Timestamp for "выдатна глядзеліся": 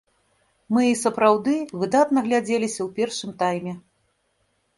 1.81-2.75